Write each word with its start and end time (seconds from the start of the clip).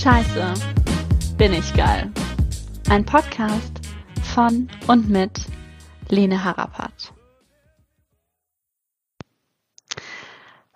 Scheiße, 0.00 0.54
bin 1.38 1.52
ich 1.52 1.74
geil. 1.74 2.12
Ein 2.88 3.04
Podcast 3.04 3.80
von 4.22 4.70
und 4.86 5.10
mit 5.10 5.40
Lene 6.08 6.44
Harapat. 6.44 7.12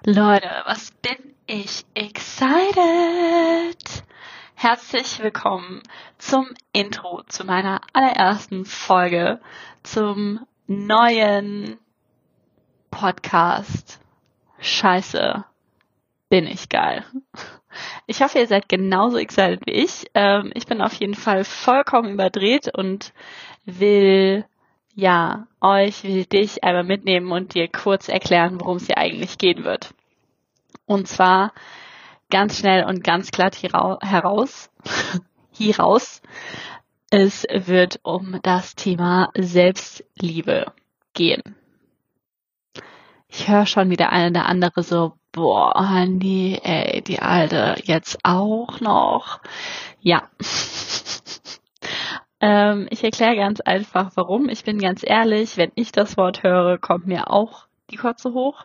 Leute, 0.05 0.50
was 0.66 0.91
bin 0.91 1.37
ich 1.46 1.87
excited! 1.95 2.73
Herzlich 4.56 5.20
willkommen 5.20 5.84
zum 6.18 6.48
Intro 6.73 7.23
zu 7.29 7.45
meiner 7.45 7.80
allerersten 7.93 8.65
Folge 8.65 9.41
zum 9.84 10.45
neuen 10.66 11.79
Podcast. 12.91 14.01
Scheiße, 14.59 15.45
bin 16.32 16.46
ich 16.46 16.70
geil. 16.70 17.04
Ich 18.06 18.22
hoffe, 18.22 18.38
ihr 18.38 18.46
seid 18.46 18.66
genauso 18.66 19.18
excited 19.18 19.60
wie 19.66 19.73
ich. 19.73 20.06
Ähm, 20.14 20.50
ich 20.54 20.64
bin 20.64 20.80
auf 20.80 20.95
jeden 20.95 21.14
Fall 21.14 21.45
vollkommen 21.45 22.14
überdreht 22.14 22.70
und 22.74 23.12
will 23.66 24.46
ja 24.95 25.46
euch, 25.60 26.04
will 26.04 26.24
dich 26.24 26.64
einmal 26.64 26.84
mitnehmen 26.84 27.30
und 27.32 27.52
dir 27.52 27.68
kurz 27.68 28.09
erklären, 28.09 28.59
worum 28.62 28.78
es 28.78 28.87
hier 28.87 28.96
eigentlich 28.96 29.37
gehen 29.37 29.62
wird. 29.64 29.92
Und 30.87 31.06
zwar 31.06 31.52
ganz 32.30 32.59
schnell 32.59 32.84
und 32.84 33.04
ganz 33.04 33.30
glatt 33.30 33.62
heraus, 33.62 34.70
hieraus. 35.52 36.23
Es 37.10 37.46
wird 37.51 38.01
um 38.04 38.40
das 38.42 38.74
Thema 38.74 39.29
Selbstliebe 39.37 40.73
gehen. 41.12 41.42
Ich 43.29 43.48
höre 43.48 43.66
schon 43.66 43.90
wieder 43.90 44.09
eine 44.09 44.30
oder 44.30 44.46
andere 44.46 44.82
so, 44.82 45.12
boah, 45.33 46.07
nee, 46.07 46.61
ey, 46.63 47.02
die 47.02 47.21
alte 47.21 47.77
jetzt 47.85 48.19
auch 48.23 48.80
noch. 48.80 49.41
Ja. 50.01 50.29
ähm, 52.41 52.87
ich 52.91 53.02
erkläre 53.02 53.37
ganz 53.37 53.60
einfach, 53.60 54.13
warum. 54.15 54.49
Ich 54.49 54.65
bin 54.65 54.79
ganz 54.79 55.03
ehrlich, 55.05 55.57
wenn 55.57 55.73
ich 55.75 55.93
das 55.93 56.16
Wort 56.16 56.43
höre, 56.43 56.79
kommt 56.79 57.07
mir 57.07 57.30
auch 57.30 57.66
die 57.91 57.97
Kotze 57.97 58.33
hoch. 58.33 58.65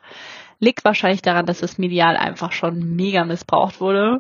Liegt 0.59 0.85
wahrscheinlich 0.85 1.21
daran, 1.21 1.45
dass 1.45 1.59
das 1.59 1.77
medial 1.77 2.17
einfach 2.17 2.51
schon 2.51 2.95
mega 2.95 3.23
missbraucht 3.23 3.79
wurde. 3.79 4.17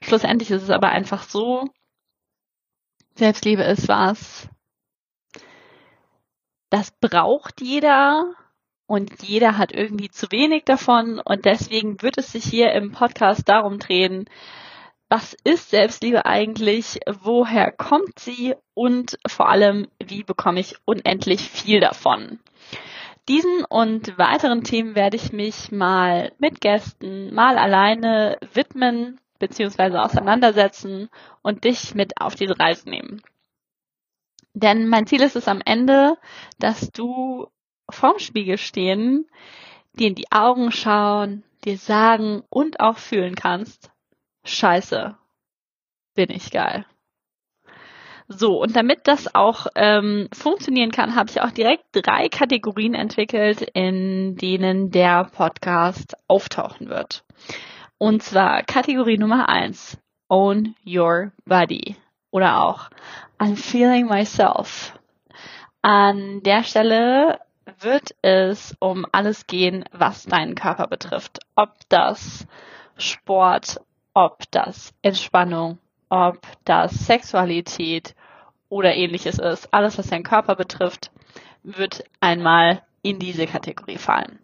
Schlussendlich 0.00 0.50
ist 0.50 0.62
es 0.62 0.70
aber 0.70 0.90
einfach 0.90 1.24
so, 1.24 1.68
Selbstliebe 3.14 3.62
ist 3.62 3.88
was, 3.88 4.48
das 6.70 6.90
braucht 6.92 7.60
jeder, 7.60 8.34
und 8.86 9.22
jeder 9.22 9.58
hat 9.58 9.72
irgendwie 9.72 10.10
zu 10.10 10.30
wenig 10.30 10.64
davon 10.64 11.20
und 11.20 11.44
deswegen 11.44 12.02
wird 12.02 12.18
es 12.18 12.32
sich 12.32 12.44
hier 12.44 12.72
im 12.72 12.92
Podcast 12.92 13.48
darum 13.48 13.78
drehen, 13.78 14.28
was 15.08 15.36
ist 15.44 15.70
Selbstliebe 15.70 16.24
eigentlich, 16.24 17.00
woher 17.06 17.70
kommt 17.70 18.18
sie 18.18 18.54
und 18.74 19.18
vor 19.26 19.48
allem, 19.48 19.88
wie 20.02 20.22
bekomme 20.24 20.60
ich 20.60 20.76
unendlich 20.86 21.42
viel 21.42 21.80
davon. 21.80 22.40
Diesen 23.28 23.64
und 23.68 24.18
weiteren 24.18 24.64
Themen 24.64 24.94
werde 24.94 25.16
ich 25.16 25.32
mich 25.32 25.70
mal 25.70 26.32
mit 26.38 26.60
Gästen, 26.60 27.32
mal 27.32 27.56
alleine 27.56 28.38
widmen 28.52 29.20
bzw. 29.38 29.98
auseinandersetzen 29.98 31.08
und 31.42 31.64
dich 31.64 31.94
mit 31.94 32.20
auf 32.20 32.34
diese 32.34 32.58
Reise 32.58 32.88
nehmen. 32.88 33.22
Denn 34.54 34.88
mein 34.88 35.06
Ziel 35.06 35.22
ist 35.22 35.36
es 35.36 35.46
am 35.46 35.60
Ende, 35.64 36.16
dass 36.58 36.90
du 36.90 37.48
vorm 37.94 38.18
Spiegel 38.18 38.58
stehen, 38.58 39.26
dir 39.94 40.08
in 40.08 40.14
die 40.14 40.30
Augen 40.30 40.72
schauen, 40.72 41.44
dir 41.64 41.76
sagen 41.76 42.42
und 42.50 42.80
auch 42.80 42.98
fühlen 42.98 43.34
kannst, 43.34 43.90
scheiße, 44.44 45.16
bin 46.14 46.30
ich 46.30 46.50
geil. 46.50 46.86
So, 48.28 48.62
und 48.62 48.76
damit 48.76 49.08
das 49.08 49.34
auch 49.34 49.66
ähm, 49.74 50.28
funktionieren 50.32 50.90
kann, 50.90 51.14
habe 51.14 51.30
ich 51.30 51.40
auch 51.40 51.50
direkt 51.50 51.84
drei 51.92 52.28
Kategorien 52.28 52.94
entwickelt, 52.94 53.60
in 53.74 54.36
denen 54.36 54.90
der 54.90 55.24
Podcast 55.24 56.16
auftauchen 56.28 56.88
wird. 56.88 57.24
Und 57.98 58.22
zwar 58.22 58.62
Kategorie 58.62 59.18
Nummer 59.18 59.48
eins, 59.48 59.98
Own 60.28 60.74
Your 60.86 61.32
Body. 61.44 61.96
Oder 62.30 62.62
auch 62.62 62.88
I'm 63.38 63.56
Feeling 63.56 64.06
Myself. 64.06 64.98
An 65.82 66.42
der 66.42 66.64
Stelle 66.64 67.38
wird 67.80 68.14
es 68.22 68.76
um 68.80 69.06
alles 69.12 69.46
gehen, 69.46 69.84
was 69.92 70.24
deinen 70.24 70.54
Körper 70.54 70.86
betrifft. 70.86 71.40
Ob 71.54 71.74
das 71.88 72.46
Sport, 72.96 73.80
ob 74.14 74.50
das 74.50 74.92
Entspannung, 75.02 75.78
ob 76.08 76.40
das 76.64 77.06
Sexualität 77.06 78.14
oder 78.68 78.94
ähnliches 78.94 79.38
ist. 79.38 79.72
Alles, 79.72 79.98
was 79.98 80.08
deinen 80.08 80.24
Körper 80.24 80.56
betrifft, 80.56 81.10
wird 81.62 82.04
einmal 82.20 82.82
in 83.02 83.18
diese 83.18 83.46
Kategorie 83.46 83.98
fallen. 83.98 84.38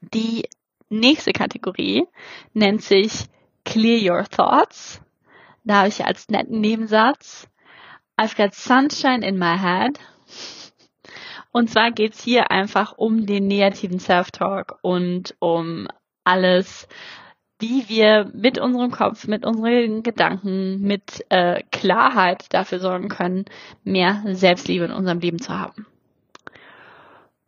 Die 0.00 0.48
nächste 0.88 1.32
Kategorie 1.32 2.06
nennt 2.52 2.82
sich 2.82 3.26
Clear 3.64 4.18
Your 4.18 4.24
Thoughts. 4.24 5.00
Da 5.64 5.76
habe 5.76 5.88
ich 5.88 6.04
als 6.04 6.28
netten 6.28 6.60
Nebensatz 6.60 7.48
I've 8.16 8.36
got 8.36 8.54
sunshine 8.54 9.24
in 9.24 9.38
my 9.38 9.56
head 9.56 9.98
und 11.54 11.70
zwar 11.70 11.92
geht's 11.92 12.20
hier 12.20 12.50
einfach 12.50 12.94
um 12.98 13.26
den 13.26 13.46
negativen 13.46 14.00
Self-Talk 14.00 14.76
und 14.82 15.36
um 15.38 15.86
alles, 16.24 16.88
wie 17.60 17.88
wir 17.88 18.28
mit 18.34 18.58
unserem 18.58 18.90
Kopf, 18.90 19.28
mit 19.28 19.46
unseren 19.46 20.02
Gedanken, 20.02 20.80
mit 20.80 21.24
äh, 21.28 21.62
Klarheit 21.70 22.52
dafür 22.52 22.80
sorgen 22.80 23.08
können, 23.08 23.44
mehr 23.84 24.24
Selbstliebe 24.32 24.86
in 24.86 24.90
unserem 24.90 25.20
Leben 25.20 25.38
zu 25.38 25.56
haben. 25.56 25.86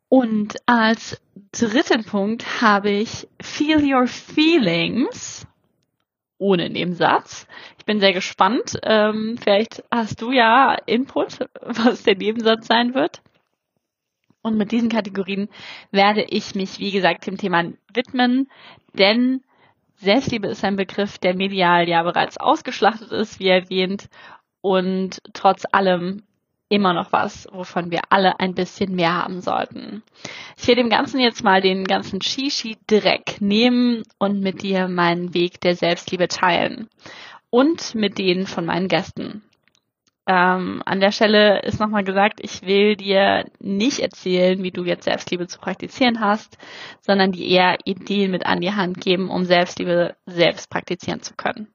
Und 0.09 0.55
als 0.67 1.21
dritten 1.51 2.05
Punkt 2.05 2.63
habe 2.63 2.91
ich 2.91 3.27
Feel 3.43 3.93
Your 3.93 4.07
Feelings 4.07 5.49
ohne 6.39 6.71
Nebensatz. 6.71 7.49
Ich 7.77 7.85
bin 7.85 7.99
sehr 7.99 8.13
gespannt. 8.13 8.79
Ähm, 8.85 9.37
vielleicht 9.43 9.83
hast 9.91 10.23
du 10.23 10.31
ja 10.31 10.77
Input, 10.87 11.41
was 11.61 12.05
der 12.05 12.15
Nebensatz 12.15 12.69
sein 12.69 12.95
wird. 12.95 13.21
Und 14.47 14.57
mit 14.57 14.71
diesen 14.71 14.91
Kategorien 14.91 15.49
werde 15.91 16.23
ich 16.23 16.55
mich, 16.55 16.79
wie 16.79 16.93
gesagt, 16.93 17.27
dem 17.27 17.37
Thema 17.37 17.65
widmen, 17.93 18.49
denn 18.93 19.43
Selbstliebe 19.97 20.47
ist 20.47 20.63
ein 20.63 20.77
Begriff, 20.77 21.19
der 21.19 21.35
medial 21.35 21.89
ja 21.89 22.05
bereits 22.05 22.39
ausgeschlachtet 22.39 23.11
ist, 23.11 23.41
wie 23.41 23.49
erwähnt, 23.49 24.09
und 24.61 25.21
trotz 25.33 25.65
allem 25.73 26.23
immer 26.69 26.93
noch 26.93 27.11
was, 27.11 27.49
wovon 27.51 27.91
wir 27.91 28.03
alle 28.11 28.39
ein 28.39 28.55
bisschen 28.55 28.95
mehr 28.95 29.15
haben 29.15 29.41
sollten. 29.41 30.05
Ich 30.57 30.69
will 30.69 30.77
dem 30.77 30.91
Ganzen 30.91 31.19
jetzt 31.19 31.43
mal 31.43 31.61
den 31.61 31.83
ganzen 31.83 32.23
Shishi-Dreck 32.23 33.41
nehmen 33.41 34.05
und 34.21 34.39
mit 34.43 34.63
dir 34.63 34.87
meinen 34.87 35.35
Weg 35.35 35.61
der 35.61 35.75
Selbstliebe 35.75 36.29
teilen. 36.29 36.89
Und 37.51 37.97
mit 37.97 38.17
denen 38.19 38.47
von 38.47 38.65
meinen 38.65 38.87
Gästen. 38.87 39.43
Ähm, 40.27 40.83
an 40.85 41.01
der 41.01 41.13
Stelle 41.13 41.63
ist 41.63 41.79
nochmal 41.79 42.03
gesagt, 42.03 42.41
ich 42.43 42.63
will 42.63 42.97
dir 42.97 43.45
nicht 43.61 44.01
erzählen, 44.01 44.63
wie 44.63 44.73
du 44.73 44.85
jetzt 44.85 45.05
Selbstliebe 45.05 45.47
zu 45.47 45.61
praktizieren 45.61 46.21
hast, 46.21 46.59
sondern 47.01 47.31
dir 47.31 47.47
eher 47.47 47.79
Ideen 47.85 48.33
mit 48.33 48.45
an 48.45 48.61
die 48.61 48.73
Hand 48.73 49.01
geben, 49.01 49.31
um 49.31 49.45
Selbstliebe 49.45 50.17
selbst 50.27 50.69
praktizieren 50.69 51.23
zu 51.23 51.35
können. 51.35 51.69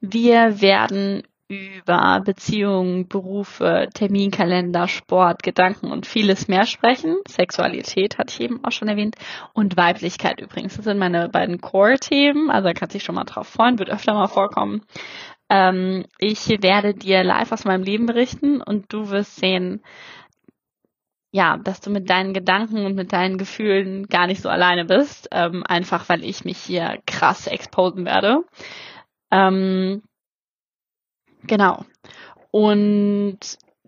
Wir 0.00 0.60
werden 0.60 1.22
über 1.48 2.20
Beziehungen, 2.24 3.06
Berufe, 3.06 3.88
Terminkalender, 3.94 4.88
Sport, 4.88 5.44
Gedanken 5.44 5.92
und 5.92 6.04
vieles 6.04 6.48
mehr 6.48 6.66
sprechen. 6.66 7.18
Sexualität 7.28 8.18
hatte 8.18 8.34
ich 8.34 8.40
eben 8.40 8.64
auch 8.64 8.72
schon 8.72 8.88
erwähnt. 8.88 9.14
Und 9.52 9.76
Weiblichkeit 9.76 10.40
übrigens. 10.40 10.76
Das 10.76 10.84
sind 10.84 10.98
meine 10.98 11.28
beiden 11.28 11.60
Core-Themen. 11.60 12.50
Also 12.50 12.66
da 12.66 12.74
kannst 12.74 12.94
du 12.94 12.98
dich 12.98 13.04
schon 13.04 13.14
mal 13.14 13.24
drauf 13.24 13.46
freuen, 13.46 13.78
wird 13.78 13.90
öfter 13.90 14.14
mal 14.14 14.26
vorkommen. 14.26 14.82
Ähm, 15.48 16.06
ich 16.18 16.48
werde 16.48 16.94
dir 16.94 17.22
live 17.22 17.52
aus 17.52 17.64
meinem 17.64 17.82
Leben 17.82 18.06
berichten 18.06 18.60
und 18.60 18.92
du 18.92 19.10
wirst 19.10 19.36
sehen, 19.36 19.82
ja, 21.30 21.58
dass 21.58 21.80
du 21.80 21.90
mit 21.90 22.08
deinen 22.08 22.32
Gedanken 22.32 22.86
und 22.86 22.94
mit 22.94 23.12
deinen 23.12 23.36
Gefühlen 23.36 24.06
gar 24.06 24.26
nicht 24.26 24.40
so 24.40 24.48
alleine 24.48 24.84
bist, 24.84 25.28
ähm, 25.32 25.64
einfach 25.66 26.08
weil 26.08 26.24
ich 26.24 26.44
mich 26.44 26.58
hier 26.58 26.98
krass 27.06 27.46
exposen 27.46 28.06
werde. 28.06 28.44
Ähm, 29.30 30.02
genau. 31.42 31.84
Und 32.50 33.38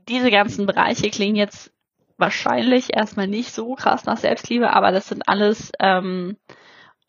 diese 0.08 0.30
ganzen 0.30 0.66
Bereiche 0.66 1.10
klingen 1.10 1.36
jetzt 1.36 1.72
wahrscheinlich 2.18 2.94
erstmal 2.94 3.28
nicht 3.28 3.52
so 3.52 3.74
krass 3.74 4.04
nach 4.04 4.18
Selbstliebe, 4.18 4.70
aber 4.72 4.92
das 4.92 5.08
sind 5.08 5.28
alles 5.28 5.72
ähm, 5.80 6.36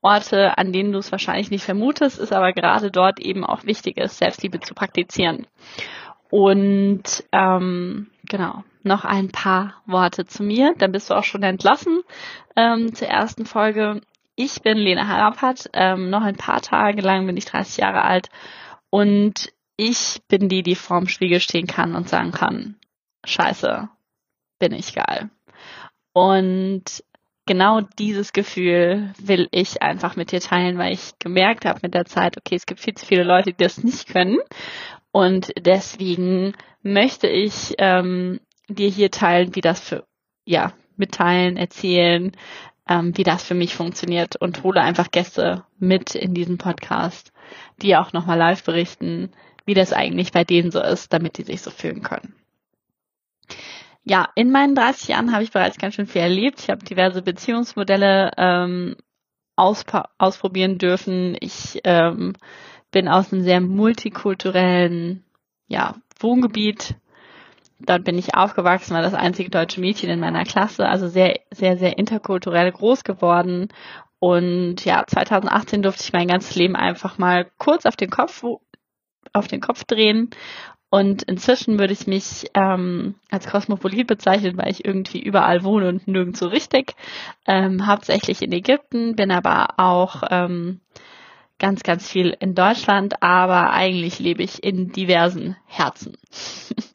Orte, 0.01 0.57
an 0.57 0.71
denen 0.71 0.91
du 0.91 0.99
es 0.99 1.11
wahrscheinlich 1.11 1.51
nicht 1.51 1.65
vermutest, 1.65 2.19
ist 2.19 2.31
aber 2.31 2.53
gerade 2.53 2.91
dort 2.91 3.19
eben 3.19 3.43
auch 3.43 3.65
wichtig 3.65 3.97
ist, 3.97 4.17
Selbstliebe 4.17 4.59
zu 4.59 4.73
praktizieren. 4.73 5.47
Und 6.29 7.23
ähm, 7.31 8.07
genau, 8.23 8.63
noch 8.83 9.03
ein 9.03 9.29
paar 9.29 9.81
Worte 9.85 10.25
zu 10.25 10.43
mir, 10.43 10.73
dann 10.77 10.91
bist 10.91 11.09
du 11.09 11.15
auch 11.15 11.23
schon 11.23 11.43
entlassen 11.43 12.01
ähm, 12.55 12.93
zur 12.93 13.07
ersten 13.07 13.45
Folge. 13.45 14.01
ich 14.35 14.61
bin 14.61 14.77
Lena 14.77 15.07
Harapat. 15.07 15.69
Ähm, 15.73 16.09
noch 16.09 16.21
ein 16.21 16.37
paar 16.37 16.61
Tage 16.61 17.01
lang 17.01 17.25
bin 17.25 17.35
ich 17.35 17.45
30 17.45 17.77
Jahre 17.77 18.03
alt 18.03 18.29
und 18.89 19.51
ich 19.75 20.21
bin 20.27 20.49
die, 20.49 20.63
die 20.63 20.75
vorm 20.75 21.07
Spiegel 21.07 21.39
stehen 21.39 21.67
kann 21.67 21.95
und 21.95 22.09
sagen 22.09 22.31
kann, 22.31 22.75
scheiße, 23.25 23.89
bin 24.59 24.73
ich 24.73 24.93
geil. 24.93 25.29
Und 26.13 27.03
genau 27.49 27.81
dieses 27.97 28.31
Gefühl 28.31 29.11
will 29.17 29.47
ich 29.49 29.81
einfach 29.81 30.15
mit 30.15 30.31
dir 30.31 30.39
teilen, 30.39 30.77
weil 30.77 30.93
ich 30.93 31.17
gemerkt 31.17 31.65
habe 31.65 31.79
mit 31.81 31.95
der 31.95 32.05
Zeit, 32.05 32.37
okay, 32.37 32.53
es 32.53 32.67
gibt 32.67 32.79
viel 32.79 32.93
zu 32.93 33.07
viele 33.07 33.23
Leute, 33.23 33.53
die 33.53 33.63
das 33.63 33.83
nicht 33.83 34.07
können. 34.07 34.37
Und 35.11 35.51
deswegen 35.59 36.53
möchte 36.83 37.27
ich 37.27 37.73
ähm, 37.79 38.39
dir 38.67 38.87
hier 38.87 39.09
teilen, 39.09 39.55
wie 39.55 39.61
das 39.61 39.79
für, 39.79 40.05
ja, 40.45 40.73
mitteilen, 40.95 41.57
erzählen, 41.57 42.33
ähm, 42.87 43.17
wie 43.17 43.23
das 43.23 43.43
für 43.43 43.55
mich 43.55 43.73
funktioniert 43.73 44.35
und 44.35 44.61
hole 44.61 44.79
einfach 44.79 45.09
Gäste 45.09 45.63
mit 45.79 46.13
in 46.13 46.35
diesen 46.35 46.59
Podcast, 46.59 47.33
die 47.81 47.95
auch 47.95 48.13
nochmal 48.13 48.37
live 48.37 48.63
berichten, 48.63 49.31
wie 49.65 49.73
das 49.73 49.91
eigentlich 49.91 50.31
bei 50.31 50.43
denen 50.43 50.69
so 50.69 50.83
ist, 50.83 51.11
damit 51.13 51.39
die 51.39 51.43
sich 51.43 51.63
so 51.63 51.71
fühlen 51.71 52.03
können 52.03 52.35
ja, 54.03 54.29
in 54.35 54.51
meinen 54.51 54.75
30 54.75 55.09
Jahren 55.09 55.31
habe 55.33 55.43
ich 55.43 55.51
bereits 55.51 55.77
ganz 55.77 55.95
schön 55.95 56.07
viel 56.07 56.21
erlebt. 56.21 56.59
Ich 56.61 56.69
habe 56.69 56.83
diverse 56.83 57.21
Beziehungsmodelle 57.21 58.31
ähm, 58.37 58.95
ausprobieren 59.55 60.77
dürfen. 60.77 61.35
Ich 61.39 61.81
ähm, 61.83 62.33
bin 62.91 63.07
aus 63.07 63.31
einem 63.31 63.43
sehr 63.43 63.61
multikulturellen 63.61 65.23
ja, 65.67 65.95
Wohngebiet. 66.19 66.95
Dort 67.79 68.03
bin 68.03 68.17
ich 68.17 68.35
aufgewachsen, 68.35 68.93
war 68.93 69.01
das 69.01 69.13
einzige 69.13 69.49
deutsche 69.49 69.79
Mädchen 69.79 70.09
in 70.09 70.19
meiner 70.19 70.43
Klasse, 70.43 70.87
also 70.87 71.07
sehr, 71.07 71.39
sehr, 71.51 71.77
sehr 71.77 71.97
interkulturell 71.97 72.71
groß 72.71 73.03
geworden. 73.03 73.69
Und 74.19 74.83
ja, 74.83 75.05
2018 75.07 75.81
durfte 75.81 76.03
ich 76.03 76.11
mein 76.11 76.27
ganzes 76.27 76.55
Leben 76.55 76.75
einfach 76.75 77.17
mal 77.17 77.49
kurz 77.57 77.85
auf 77.85 77.95
den 77.95 78.09
Kopf, 78.09 78.43
auf 79.33 79.47
den 79.47 79.61
Kopf 79.61 79.85
drehen 79.85 80.29
und 80.89 81.23
inzwischen 81.23 81.77
würde 81.77 81.93
ich 81.93 82.07
mich 82.07 82.49
ähm, 82.55 83.15
als 83.29 83.47
Kosmopolit 83.47 84.07
bezeichnen, 84.07 84.57
weil 84.57 84.71
ich 84.71 84.85
irgendwie 84.85 85.21
überall 85.21 85.63
wohne 85.63 85.87
und 85.87 86.07
nirgendwo 86.07 86.45
richtig. 86.45 86.95
Ähm, 87.45 87.85
hauptsächlich 87.85 88.41
in 88.41 88.51
Ägypten, 88.51 89.15
bin 89.15 89.31
aber 89.31 89.75
auch 89.77 90.23
ähm, 90.31 90.79
ganz, 91.59 91.83
ganz 91.83 92.09
viel 92.09 92.35
in 92.39 92.55
Deutschland, 92.55 93.21
aber 93.21 93.71
eigentlich 93.71 94.17
lebe 94.17 94.41
ich 94.41 94.63
in 94.63 94.91
diversen 94.91 95.57
Herzen. 95.67 96.17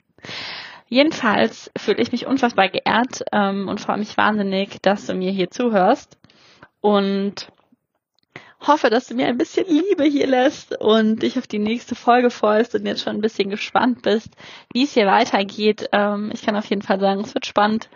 Jedenfalls 0.88 1.70
fühle 1.76 2.02
ich 2.02 2.12
mich 2.12 2.26
unfassbar 2.26 2.68
geehrt 2.68 3.24
ähm, 3.32 3.68
und 3.68 3.80
freue 3.80 3.98
mich 3.98 4.16
wahnsinnig, 4.16 4.82
dass 4.82 5.06
du 5.06 5.14
mir 5.14 5.30
hier 5.30 5.50
zuhörst. 5.50 6.18
Und 6.80 7.48
hoffe, 8.66 8.90
dass 8.90 9.06
du 9.06 9.14
mir 9.14 9.26
ein 9.26 9.38
bisschen 9.38 9.66
Liebe 9.66 10.04
hier 10.04 10.26
lässt 10.26 10.80
und 10.80 11.22
dich 11.22 11.38
auf 11.38 11.46
die 11.46 11.58
nächste 11.58 11.94
Folge 11.94 12.30
freust 12.30 12.74
und 12.74 12.86
jetzt 12.86 13.02
schon 13.02 13.16
ein 13.16 13.20
bisschen 13.20 13.50
gespannt 13.50 14.02
bist, 14.02 14.30
wie 14.72 14.84
es 14.84 14.94
hier 14.94 15.06
weitergeht. 15.06 15.88
Ähm, 15.92 16.30
ich 16.32 16.42
kann 16.42 16.56
auf 16.56 16.68
jeden 16.70 16.82
Fall 16.82 17.00
sagen, 17.00 17.20
es 17.20 17.34
wird 17.34 17.46
spannend. 17.46 17.88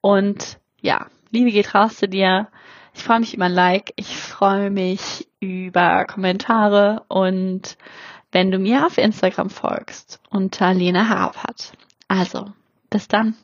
Und 0.00 0.58
ja, 0.80 1.06
Liebe 1.30 1.50
geht 1.50 1.74
raus 1.74 1.96
zu 1.96 2.08
dir. 2.08 2.48
Ich 2.94 3.02
freue 3.02 3.20
mich 3.20 3.34
über 3.34 3.46
ein 3.46 3.52
Like. 3.52 3.92
Ich 3.96 4.16
freue 4.16 4.70
mich 4.70 5.26
über 5.40 6.04
Kommentare 6.04 7.04
und 7.08 7.76
wenn 8.30 8.50
du 8.50 8.58
mir 8.58 8.86
auf 8.86 8.98
Instagram 8.98 9.50
folgst 9.50 10.20
unter 10.30 10.74
Lena 10.74 11.08
Harapert. 11.08 11.72
Also, 12.08 12.52
bis 12.90 13.08
dann. 13.08 13.36